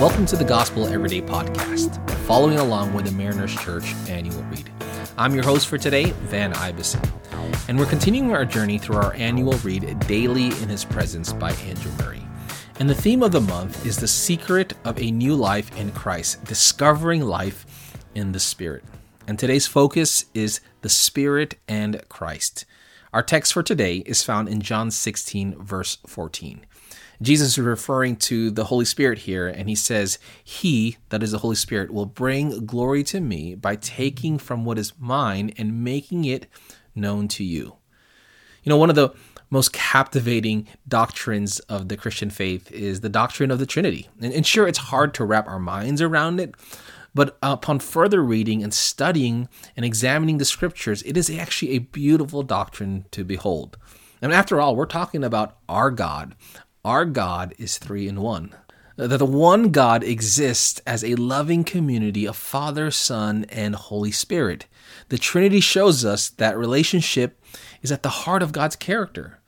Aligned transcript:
Welcome 0.00 0.24
to 0.26 0.36
the 0.36 0.44
Gospel 0.44 0.86
Everyday 0.86 1.20
Podcast, 1.20 2.08
following 2.20 2.58
along 2.58 2.94
with 2.94 3.04
the 3.04 3.12
Mariners 3.12 3.54
Church 3.54 3.92
annual 4.08 4.42
read. 4.44 4.70
I'm 5.18 5.34
your 5.34 5.44
host 5.44 5.66
for 5.66 5.76
today, 5.76 6.12
Van 6.22 6.54
Ibison, 6.54 7.06
and 7.68 7.78
we're 7.78 7.84
continuing 7.84 8.32
our 8.32 8.46
journey 8.46 8.78
through 8.78 8.96
our 8.96 9.12
annual 9.12 9.52
read, 9.58 9.98
Daily 10.06 10.46
in 10.46 10.70
His 10.70 10.86
Presence 10.86 11.34
by 11.34 11.52
Andrew 11.52 11.92
Murray. 11.98 12.22
And 12.78 12.88
the 12.88 12.94
theme 12.94 13.22
of 13.22 13.32
the 13.32 13.42
month 13.42 13.84
is 13.84 13.98
the 13.98 14.08
secret 14.08 14.72
of 14.86 14.98
a 14.98 15.10
new 15.10 15.34
life 15.34 15.70
in 15.76 15.92
Christ, 15.92 16.46
discovering 16.46 17.20
life 17.20 17.66
in 18.14 18.32
the 18.32 18.40
Spirit. 18.40 18.84
And 19.26 19.38
today's 19.38 19.66
focus 19.66 20.24
is 20.32 20.62
the 20.80 20.88
Spirit 20.88 21.56
and 21.68 22.02
Christ. 22.08 22.64
Our 23.12 23.22
text 23.22 23.52
for 23.52 23.62
today 23.62 23.96
is 24.06 24.22
found 24.22 24.48
in 24.48 24.62
John 24.62 24.90
16, 24.90 25.62
verse 25.62 25.98
14. 26.06 26.64
Jesus 27.22 27.48
is 27.48 27.58
referring 27.58 28.16
to 28.16 28.50
the 28.50 28.64
Holy 28.64 28.86
Spirit 28.86 29.18
here, 29.18 29.46
and 29.46 29.68
he 29.68 29.74
says, 29.74 30.18
He, 30.42 30.96
that 31.10 31.22
is 31.22 31.32
the 31.32 31.38
Holy 31.38 31.56
Spirit, 31.56 31.92
will 31.92 32.06
bring 32.06 32.64
glory 32.64 33.02
to 33.04 33.20
me 33.20 33.54
by 33.54 33.76
taking 33.76 34.38
from 34.38 34.64
what 34.64 34.78
is 34.78 34.94
mine 34.98 35.52
and 35.58 35.84
making 35.84 36.24
it 36.24 36.46
known 36.94 37.28
to 37.28 37.44
you. 37.44 37.76
You 38.62 38.70
know, 38.70 38.78
one 38.78 38.90
of 38.90 38.96
the 38.96 39.10
most 39.50 39.72
captivating 39.72 40.66
doctrines 40.86 41.58
of 41.60 41.88
the 41.88 41.96
Christian 41.96 42.30
faith 42.30 42.70
is 42.72 43.00
the 43.00 43.08
doctrine 43.08 43.50
of 43.50 43.58
the 43.58 43.66
Trinity. 43.66 44.08
And, 44.20 44.32
and 44.32 44.46
sure, 44.46 44.66
it's 44.66 44.78
hard 44.78 45.12
to 45.14 45.24
wrap 45.24 45.48
our 45.48 45.58
minds 45.58 46.00
around 46.00 46.40
it, 46.40 46.54
but 47.14 47.36
upon 47.42 47.80
further 47.80 48.22
reading 48.22 48.62
and 48.62 48.72
studying 48.72 49.48
and 49.76 49.84
examining 49.84 50.38
the 50.38 50.44
scriptures, 50.44 51.02
it 51.02 51.16
is 51.16 51.28
actually 51.28 51.72
a 51.72 51.78
beautiful 51.78 52.42
doctrine 52.42 53.06
to 53.10 53.24
behold. 53.24 53.76
And 54.22 54.32
after 54.32 54.60
all, 54.60 54.76
we're 54.76 54.86
talking 54.86 55.24
about 55.24 55.56
our 55.68 55.90
God. 55.90 56.34
Our 56.84 57.04
God 57.04 57.54
is 57.58 57.76
three 57.76 58.08
in 58.08 58.22
one. 58.22 58.54
That 58.96 59.18
the 59.18 59.26
one 59.26 59.70
God 59.70 60.02
exists 60.02 60.80
as 60.86 61.04
a 61.04 61.14
loving 61.14 61.62
community 61.62 62.26
of 62.26 62.36
Father, 62.36 62.90
Son, 62.90 63.44
and 63.50 63.74
Holy 63.74 64.10
Spirit. 64.10 64.64
The 65.10 65.18
Trinity 65.18 65.60
shows 65.60 66.06
us 66.06 66.30
that 66.30 66.56
relationship 66.56 67.38
is 67.82 67.92
at 67.92 68.02
the 68.02 68.08
heart 68.08 68.42
of 68.42 68.52
God's 68.52 68.76
character. 68.76 69.40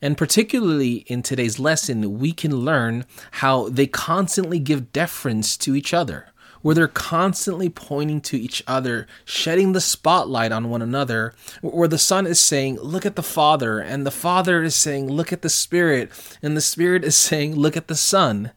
And 0.00 0.18
particularly 0.18 1.04
in 1.06 1.22
today's 1.22 1.60
lesson, 1.60 2.18
we 2.18 2.32
can 2.32 2.56
learn 2.56 3.04
how 3.30 3.68
they 3.68 3.86
constantly 3.86 4.58
give 4.58 4.92
deference 4.92 5.56
to 5.58 5.76
each 5.76 5.94
other 5.94 6.31
where 6.62 6.74
they're 6.74 6.88
constantly 6.88 7.68
pointing 7.68 8.20
to 8.22 8.38
each 8.38 8.62
other, 8.66 9.06
shedding 9.24 9.72
the 9.72 9.80
spotlight 9.80 10.52
on 10.52 10.70
one 10.70 10.82
another, 10.82 11.34
where 11.60 11.88
the 11.88 11.98
Son 11.98 12.26
is 12.26 12.40
saying, 12.40 12.78
Look 12.80 13.04
at 13.04 13.16
the 13.16 13.22
Father, 13.22 13.78
and 13.78 14.06
the 14.06 14.10
Father 14.10 14.62
is 14.62 14.74
saying, 14.74 15.08
Look 15.08 15.32
at 15.32 15.42
the 15.42 15.50
Spirit, 15.50 16.10
and 16.42 16.56
the 16.56 16.60
Spirit 16.60 17.04
is 17.04 17.16
saying, 17.28 17.56
Look 17.56 17.76
at 17.76 17.88
the 17.88 17.96
Son. 17.96 18.52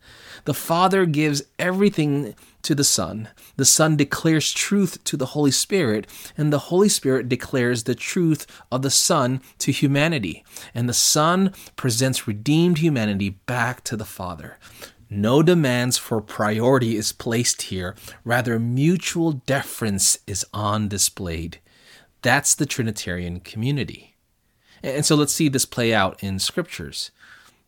The 0.46 0.54
Father 0.54 1.08
gives 1.08 1.44
everything 1.58 2.36
to 2.62 2.76
the 2.76 2.84
Son. 2.84 3.30
The 3.58 3.66
Son 3.66 3.96
declares 3.96 4.52
truth 4.52 5.04
to 5.06 5.18
the 5.18 5.28
Holy 5.28 5.52
Spirit, 5.52 6.08
and 6.38 6.52
the 6.52 6.60
Holy 6.60 6.90
Spirit 6.90 7.30
declares 7.30 7.84
the 7.84 7.96
truth 7.96 8.46
of 8.72 8.82
the 8.82 8.90
Son 8.90 9.42
to 9.60 9.72
humanity. 9.72 10.44
And 10.74 10.90
the 10.90 10.94
Son 10.94 11.54
presents 11.76 12.28
redeemed 12.28 12.80
humanity 12.80 13.30
back 13.30 13.84
to 13.86 13.96
the 13.96 14.06
Father. 14.06 14.58
No 15.10 15.44
demands 15.44 15.98
for 15.98 16.22
priority 16.22 16.96
is 16.96 17.12
placed 17.12 17.64
here, 17.64 17.96
rather, 18.24 18.60
mutual 18.60 19.34
deference 19.34 20.18
is 20.26 20.46
on 20.54 20.88
displayed. 20.88 21.60
That's 22.22 22.56
the 22.56 22.66
Trinitarian 22.66 23.40
community. 23.40 24.16
And 24.82 25.06
so 25.06 25.16
let's 25.16 25.34
see 25.34 25.50
this 25.50 25.66
play 25.66 25.94
out 25.94 26.22
in 26.24 26.40
scriptures. 26.40 27.12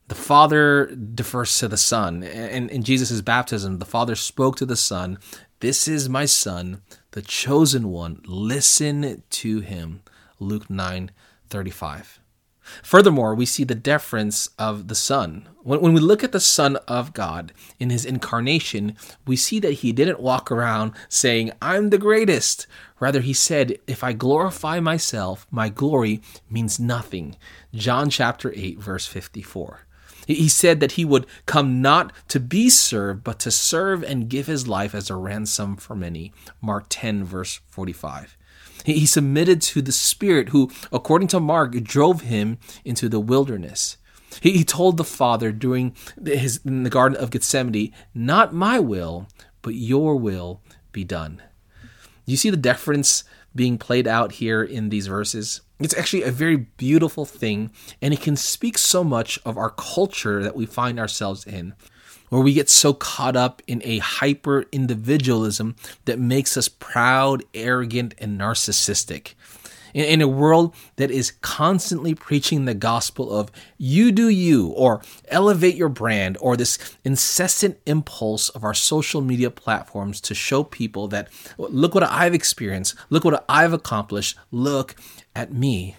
The 0.08 0.16
Father 0.16 0.86
defers 0.96 1.58
to 1.60 1.68
the 1.68 1.78
Son. 1.78 2.24
And 2.24 2.70
in 2.70 2.84
Jesus' 2.84 3.22
baptism, 3.22 3.80
the 3.80 3.86
Father 3.86 4.16
spoke 4.16 4.56
to 4.58 4.66
the 4.66 4.76
Son, 4.76 5.20
This 5.60 5.88
is 5.88 6.08
my 6.08 6.26
Son, 6.26 6.82
the 7.12 7.22
chosen 7.22 7.90
one. 7.90 8.22
Listen 8.26 9.24
to 9.30 9.60
him. 9.60 10.02
Luke 10.40 10.70
9 10.70 11.12
35. 11.50 12.20
Furthermore, 12.84 13.34
we 13.36 13.46
see 13.46 13.64
the 13.64 13.76
deference 13.76 14.50
of 14.58 14.88
the 14.88 14.96
Son. 14.96 15.48
When, 15.64 15.82
when 15.82 15.94
we 15.94 16.00
look 16.00 16.24
at 16.24 16.32
the 16.32 16.40
Son 16.40 16.78
of 16.88 17.14
God 17.14 17.54
in 17.80 17.90
his 17.90 18.06
incarnation, 18.06 18.96
we 19.26 19.36
see 19.36 19.60
that 19.60 19.74
he 19.74 19.92
didn't 19.92 20.20
walk 20.20 20.52
around 20.52 20.94
saying, 21.10 21.52
I'm 21.62 21.90
the 21.90 21.98
greatest. 21.98 22.68
Rather, 23.00 23.22
he 23.22 23.34
said, 23.34 23.78
If 23.88 24.04
I 24.04 24.14
glorify 24.14 24.80
myself, 24.80 25.48
my 25.52 25.70
glory 25.70 26.22
means 26.50 26.80
nothing. 26.80 27.36
John 27.74 28.10
chapter 28.10 28.54
8, 28.56 28.80
verse 28.80 29.06
54. 29.06 29.82
He 30.28 30.50
said 30.50 30.82
that 30.82 30.94
he 30.94 31.06
would 31.06 31.26
come 31.46 31.82
not 31.82 32.12
to 32.28 32.40
be 32.40 32.70
served, 32.70 33.24
but 33.24 33.40
to 33.40 33.52
serve 33.52 34.04
and 34.04 34.28
give 34.28 34.48
his 34.48 34.68
life 34.68 34.94
as 34.94 35.10
a 35.10 35.16
ransom 35.16 35.78
for 35.78 35.96
many. 35.96 36.34
Mark 36.62 36.88
10, 36.90 37.24
verse 37.24 37.62
45. 37.70 38.37
He 38.94 39.06
submitted 39.06 39.62
to 39.64 39.82
the 39.82 39.92
Spirit 39.92 40.50
who, 40.50 40.72
according 40.94 41.28
to 41.30 41.42
Mark, 41.42 41.74
drove 41.84 42.22
him 42.22 42.58
into 42.86 43.10
the 43.10 43.20
wilderness. 43.20 43.98
He, 44.42 44.64
told 44.64 44.96
the 44.96 45.04
Father 45.04 45.52
during 45.52 45.94
his 46.26 46.62
in 46.64 46.84
the 46.84 46.90
Garden 46.90 47.18
of 47.18 47.30
Gethsemane, 47.30 47.92
"Not 48.14 48.54
my 48.54 48.80
will, 48.80 49.28
but 49.62 49.76
your 49.76 50.16
will 50.16 50.62
be 50.94 51.04
done." 51.04 51.42
You 52.26 52.38
see 52.38 52.50
the 52.50 52.56
deference 52.56 53.26
being 53.54 53.78
played 53.78 54.08
out 54.08 54.34
here 54.34 54.64
in 54.64 54.88
these 54.88 55.08
verses. 55.08 55.62
It's 55.80 55.98
actually 55.98 56.24
a 56.24 56.32
very 56.32 56.56
beautiful 56.56 57.26
thing, 57.26 57.72
and 58.02 58.14
it 58.14 58.22
can 58.22 58.38
speak 58.38 58.78
so 58.78 59.04
much 59.04 59.38
of 59.46 59.58
our 59.58 59.72
culture 59.72 60.42
that 60.42 60.56
we 60.56 60.66
find 60.66 60.98
ourselves 60.98 61.46
in 61.46 61.74
where 62.30 62.42
we 62.42 62.54
get 62.54 62.70
so 62.70 62.94
caught 62.94 63.36
up 63.36 63.62
in 63.68 63.82
a 63.84 64.00
hyper 64.00 64.66
individualism 64.72 65.76
that 66.06 66.20
makes 66.20 66.58
us 66.58 66.68
proud, 66.68 67.44
arrogant, 67.54 68.16
and 68.18 68.40
narcissistic. 68.40 69.34
In, 69.94 70.06
in, 70.06 70.22
a 70.22 70.28
world 70.28 70.76
that 70.98 71.10
is 71.10 71.32
constantly 71.42 72.14
preaching 72.14 72.66
the 72.66 72.74
gospel 72.74 73.32
of 73.32 73.50
you 73.78 74.12
do 74.12 74.28
you, 74.28 74.68
or 74.70 75.02
elevate 75.30 75.76
your 75.76 75.90
brand, 75.90 76.38
or 76.42 76.58
this 76.58 76.78
incessant 77.04 77.80
impulse 77.86 78.50
of 78.50 78.64
our 78.64 78.74
social 78.74 79.22
media 79.22 79.50
platforms 79.50 80.20
to 80.22 80.36
show 80.36 80.64
people 80.64 81.08
that 81.08 81.30
look 81.58 81.96
what 81.96 82.04
I've 82.04 82.34
experienced, 82.34 82.96
look 83.10 83.24
what 83.24 83.46
I've 83.48 83.74
accomplished, 83.74 84.38
look 84.52 84.96
at 85.34 85.54
me 85.54 85.96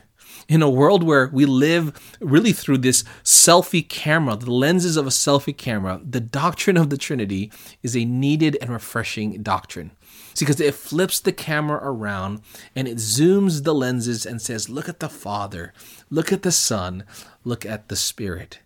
in 0.49 0.63
a 0.63 0.71
world 0.71 1.03
where 1.03 1.29
we 1.29 1.45
live 1.45 2.17
really 2.21 2.53
through 2.53 2.79
this 2.79 3.05
selfie 3.23 3.87
camera, 3.87 4.35
the 4.35 4.51
lenses 4.51 4.97
of 4.97 5.07
a 5.07 5.11
selfie 5.11 5.57
camera, 5.57 6.01
the 6.03 6.21
doctrine 6.21 6.79
of 6.79 6.89
the 6.89 6.97
Trinity 6.97 7.53
is 7.83 7.95
a 7.95 8.07
needed 8.07 8.57
and 8.61 8.71
refreshing 8.71 9.43
doctrine. 9.43 9.91
See, 10.33 10.45
because 10.45 10.61
it 10.61 10.75
flips 10.75 11.21
the 11.21 11.33
camera 11.33 11.81
around 11.83 12.41
and 12.75 12.89
it 12.89 12.97
zooms 12.97 13.65
the 13.65 13.75
lenses 13.75 14.25
and 14.25 14.41
says, 14.41 14.71
Look 14.71 14.89
at 14.89 15.01
the 15.01 15.09
Father, 15.09 15.75
look 16.11 16.33
at 16.33 16.43
the 16.43 16.53
Son, 16.53 17.05
look 17.45 17.67
at 17.67 17.89
the 17.89 17.97
Spirit. 17.97 18.61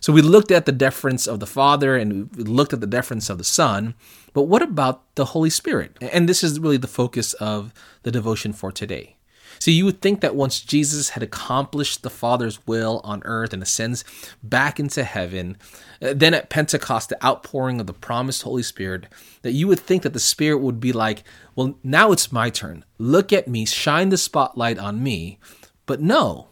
So 0.00 0.12
we 0.12 0.22
looked 0.22 0.50
at 0.50 0.66
the 0.66 0.72
deference 0.72 1.26
of 1.26 1.40
the 1.40 1.46
Father 1.46 1.96
and 1.96 2.34
we 2.36 2.44
looked 2.44 2.72
at 2.72 2.80
the 2.80 2.86
deference 2.86 3.30
of 3.30 3.38
the 3.38 3.44
Son, 3.44 3.94
but 4.32 4.42
what 4.42 4.62
about 4.62 5.02
the 5.14 5.26
Holy 5.26 5.50
Spirit? 5.50 5.96
And 6.00 6.28
this 6.28 6.42
is 6.42 6.60
really 6.60 6.76
the 6.76 6.86
focus 6.86 7.32
of 7.34 7.72
the 8.02 8.10
devotion 8.10 8.52
for 8.52 8.70
today. 8.70 9.15
So 9.58 9.70
you 9.70 9.84
would 9.84 10.00
think 10.00 10.20
that 10.20 10.34
once 10.34 10.60
Jesus 10.60 11.10
had 11.10 11.22
accomplished 11.22 12.02
the 12.02 12.10
Father's 12.10 12.66
will 12.66 13.00
on 13.04 13.22
earth 13.24 13.52
and 13.52 13.62
ascends 13.62 14.04
back 14.42 14.78
into 14.78 15.04
heaven, 15.04 15.56
uh, 16.02 16.12
then 16.14 16.34
at 16.34 16.50
Pentecost, 16.50 17.08
the 17.08 17.24
outpouring 17.24 17.80
of 17.80 17.86
the 17.86 17.92
promised 17.92 18.42
Holy 18.42 18.62
Spirit, 18.62 19.06
that 19.42 19.52
you 19.52 19.66
would 19.68 19.80
think 19.80 20.02
that 20.02 20.12
the 20.12 20.20
Spirit 20.20 20.58
would 20.58 20.80
be 20.80 20.92
like, 20.92 21.24
well, 21.54 21.78
now 21.82 22.12
it's 22.12 22.32
my 22.32 22.50
turn. 22.50 22.84
Look 22.98 23.32
at 23.32 23.48
me, 23.48 23.64
shine 23.64 24.10
the 24.10 24.18
spotlight 24.18 24.78
on 24.78 25.02
me. 25.02 25.38
But 25.86 26.00
no, 26.00 26.48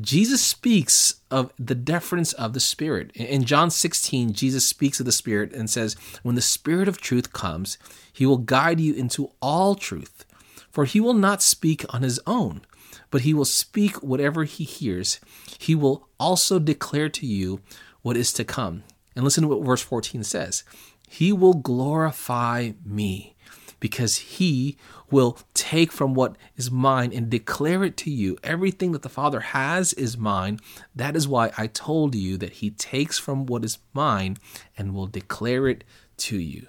Jesus 0.00 0.40
speaks 0.42 1.16
of 1.30 1.52
the 1.58 1.74
deference 1.74 2.32
of 2.32 2.54
the 2.54 2.60
Spirit. 2.60 3.10
In 3.14 3.44
John 3.44 3.70
16, 3.70 4.32
Jesus 4.32 4.66
speaks 4.66 4.98
of 5.00 5.06
the 5.06 5.12
Spirit 5.12 5.52
and 5.52 5.68
says, 5.68 5.96
When 6.22 6.34
the 6.34 6.40
Spirit 6.40 6.88
of 6.88 6.98
truth 6.98 7.32
comes, 7.32 7.76
he 8.10 8.24
will 8.24 8.38
guide 8.38 8.80
you 8.80 8.94
into 8.94 9.30
all 9.42 9.74
truth. 9.74 10.24
For 10.72 10.86
he 10.86 11.00
will 11.00 11.14
not 11.14 11.42
speak 11.42 11.84
on 11.94 12.02
his 12.02 12.18
own, 12.26 12.62
but 13.10 13.20
he 13.20 13.34
will 13.34 13.44
speak 13.44 14.02
whatever 14.02 14.44
he 14.44 14.64
hears. 14.64 15.20
He 15.58 15.74
will 15.74 16.08
also 16.18 16.58
declare 16.58 17.10
to 17.10 17.26
you 17.26 17.60
what 18.00 18.16
is 18.16 18.32
to 18.32 18.44
come. 18.44 18.82
And 19.14 19.24
listen 19.24 19.42
to 19.42 19.48
what 19.48 19.64
verse 19.64 19.82
14 19.82 20.24
says 20.24 20.64
He 21.08 21.32
will 21.32 21.54
glorify 21.54 22.72
me, 22.84 23.36
because 23.80 24.16
he 24.16 24.78
will 25.10 25.38
take 25.52 25.92
from 25.92 26.14
what 26.14 26.36
is 26.56 26.70
mine 26.70 27.12
and 27.12 27.28
declare 27.28 27.84
it 27.84 27.96
to 27.98 28.10
you. 28.10 28.38
Everything 28.42 28.92
that 28.92 29.02
the 29.02 29.10
Father 29.10 29.40
has 29.40 29.92
is 29.92 30.16
mine. 30.16 30.58
That 30.96 31.16
is 31.16 31.28
why 31.28 31.52
I 31.58 31.66
told 31.66 32.14
you 32.14 32.38
that 32.38 32.54
he 32.54 32.70
takes 32.70 33.18
from 33.18 33.44
what 33.44 33.64
is 33.64 33.78
mine 33.92 34.38
and 34.78 34.94
will 34.94 35.06
declare 35.06 35.68
it 35.68 35.84
to 36.18 36.38
you. 36.38 36.68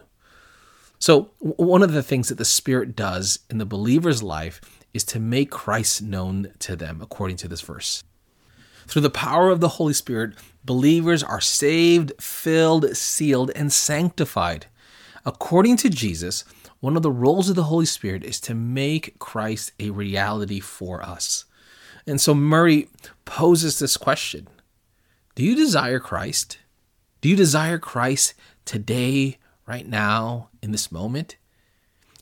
So, 1.03 1.31
one 1.39 1.83
of 1.83 1.91
the 1.91 2.01
things 2.01 2.29
that 2.29 2.37
the 2.37 2.45
Spirit 2.45 2.95
does 2.95 3.39
in 3.49 3.57
the 3.57 3.65
believer's 3.65 4.23
life 4.23 4.61
is 4.93 5.03
to 5.03 5.19
make 5.19 5.51
Christ 5.51 6.01
known 6.01 6.53
to 6.59 6.77
them, 6.77 7.01
according 7.01 7.35
to 7.39 7.49
this 7.49 7.59
verse. 7.59 8.05
Through 8.87 9.01
the 9.01 9.09
power 9.09 9.49
of 9.49 9.59
the 9.59 9.67
Holy 9.67 9.91
Spirit, 9.91 10.33
believers 10.63 11.21
are 11.21 11.41
saved, 11.41 12.13
filled, 12.21 12.95
sealed, 12.95 13.51
and 13.53 13.73
sanctified. 13.73 14.67
According 15.25 15.75
to 15.79 15.89
Jesus, 15.89 16.45
one 16.79 16.95
of 16.95 17.03
the 17.03 17.11
roles 17.11 17.49
of 17.49 17.57
the 17.57 17.63
Holy 17.63 17.85
Spirit 17.85 18.23
is 18.23 18.39
to 18.39 18.55
make 18.55 19.19
Christ 19.19 19.73
a 19.81 19.89
reality 19.89 20.61
for 20.61 21.03
us. 21.03 21.43
And 22.07 22.21
so 22.21 22.33
Murray 22.33 22.87
poses 23.25 23.77
this 23.77 23.97
question 23.97 24.47
Do 25.35 25.43
you 25.43 25.53
desire 25.53 25.99
Christ? 25.99 26.59
Do 27.19 27.27
you 27.27 27.35
desire 27.35 27.77
Christ 27.77 28.35
today, 28.63 29.37
right 29.65 29.87
now, 29.87 30.49
in 30.61 30.71
this 30.71 30.91
moment? 30.91 31.37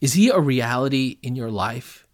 Is 0.02 0.14
he 0.14 0.30
a 0.30 0.40
reality 0.40 1.18
in 1.22 1.36
your 1.36 1.52
life? 1.52 2.08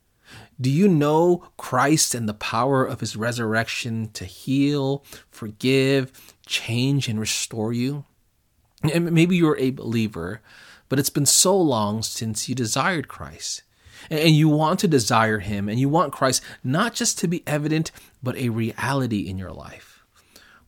Do 0.59 0.69
you 0.69 0.87
know 0.87 1.43
Christ 1.57 2.15
and 2.15 2.27
the 2.27 2.33
power 2.33 2.83
of 2.83 2.99
his 2.99 3.15
resurrection 3.15 4.09
to 4.13 4.25
heal, 4.25 5.05
forgive, 5.29 6.11
change, 6.45 7.07
and 7.07 7.19
restore 7.19 7.71
you? 7.71 8.05
And 8.81 9.11
maybe 9.11 9.35
you're 9.35 9.57
a 9.57 9.71
believer, 9.71 10.41
but 10.89 10.99
it's 10.99 11.09
been 11.09 11.25
so 11.25 11.55
long 11.57 12.01
since 12.03 12.49
you 12.49 12.55
desired 12.55 13.07
Christ. 13.07 13.63
And 14.09 14.35
you 14.35 14.47
want 14.47 14.79
to 14.81 14.87
desire 14.87 15.39
him, 15.39 15.67
and 15.67 15.79
you 15.79 15.89
want 15.89 16.13
Christ 16.13 16.41
not 16.63 16.93
just 16.93 17.17
to 17.19 17.27
be 17.27 17.43
evident, 17.47 17.91
but 18.21 18.37
a 18.37 18.49
reality 18.49 19.27
in 19.27 19.37
your 19.37 19.51
life. 19.51 20.05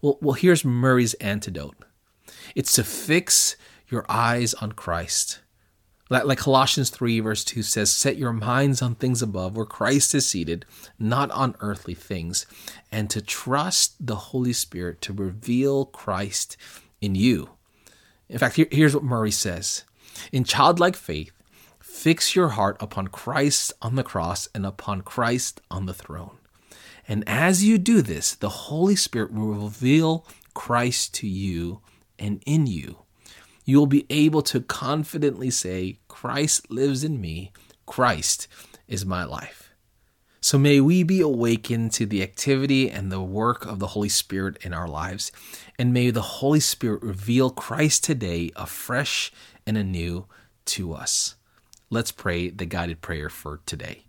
Well, 0.01 0.17
well 0.21 0.33
here's 0.33 0.65
Murray's 0.65 1.13
antidote 1.15 1.75
it's 2.55 2.73
to 2.73 2.83
fix 2.83 3.55
your 3.91 4.05
eyes 4.09 4.53
on 4.55 4.71
Christ. 4.71 5.39
Like 6.09 6.39
Colossians 6.39 6.89
3, 6.89 7.19
verse 7.19 7.43
2 7.43 7.61
says, 7.61 7.91
Set 7.91 8.17
your 8.17 8.33
minds 8.33 8.81
on 8.81 8.95
things 8.95 9.21
above, 9.21 9.55
where 9.55 9.65
Christ 9.65 10.15
is 10.15 10.27
seated, 10.27 10.65
not 10.97 11.29
on 11.29 11.55
earthly 11.59 11.93
things, 11.93 12.47
and 12.91 13.11
to 13.11 13.21
trust 13.21 13.93
the 14.03 14.15
Holy 14.15 14.53
Spirit 14.53 15.01
to 15.01 15.13
reveal 15.13 15.85
Christ 15.85 16.57
in 16.99 17.13
you. 17.13 17.51
In 18.27 18.39
fact, 18.39 18.59
here's 18.71 18.95
what 18.95 19.03
Murray 19.03 19.29
says 19.29 19.83
In 20.31 20.43
childlike 20.43 20.95
faith, 20.95 21.31
fix 21.79 22.35
your 22.35 22.49
heart 22.49 22.77
upon 22.79 23.09
Christ 23.09 23.71
on 23.79 23.93
the 23.93 24.03
cross 24.03 24.49
and 24.55 24.65
upon 24.65 25.01
Christ 25.01 25.61
on 25.69 25.85
the 25.85 25.93
throne. 25.93 26.37
And 27.07 27.23
as 27.27 27.63
you 27.63 27.77
do 27.77 28.01
this, 28.01 28.33
the 28.33 28.49
Holy 28.49 28.95
Spirit 28.95 29.31
will 29.31 29.53
reveal 29.53 30.25
Christ 30.55 31.13
to 31.15 31.27
you 31.27 31.81
and 32.17 32.41
in 32.47 32.65
you 32.65 33.03
you 33.69 33.77
will 33.77 33.85
be 33.85 34.07
able 34.09 34.41
to 34.41 34.61
confidently 34.61 35.51
say, 35.51 35.99
Christ 36.07 36.71
lives 36.71 37.03
in 37.03 37.21
me, 37.21 37.51
Christ 37.85 38.47
is 38.87 39.05
my 39.05 39.23
life. 39.23 39.69
So 40.41 40.57
may 40.57 40.81
we 40.81 41.03
be 41.03 41.21
awakened 41.21 41.91
to 41.93 42.07
the 42.07 42.23
activity 42.23 42.89
and 42.89 43.11
the 43.11 43.21
work 43.21 43.67
of 43.67 43.77
the 43.77 43.87
Holy 43.87 44.09
Spirit 44.09 44.57
in 44.61 44.73
our 44.73 44.87
lives, 44.87 45.31
and 45.77 45.93
may 45.93 46.09
the 46.09 46.39
Holy 46.39 46.59
Spirit 46.59 47.03
reveal 47.03 47.51
Christ 47.51 48.03
today 48.03 48.49
afresh 48.55 49.31
and 49.67 49.77
anew 49.77 50.25
to 50.65 50.93
us. 50.93 51.35
Let's 51.91 52.11
pray 52.11 52.49
the 52.49 52.65
guided 52.65 53.01
prayer 53.01 53.29
for 53.29 53.59
today. 53.67 54.05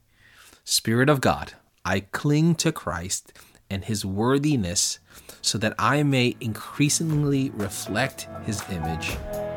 Spirit 0.65 1.11
of 1.11 1.21
God, 1.21 1.53
I 1.85 2.01
cling 2.01 2.55
to 2.57 2.73
Christ 2.73 3.35
and 3.69 3.85
his 3.85 4.07
worthiness 4.07 5.01
so 5.43 5.59
that 5.59 5.75
I 5.79 6.03
may 6.03 6.35
increasingly 6.41 7.51
reflect 7.51 8.27
his 8.47 8.63
image. 8.71 9.17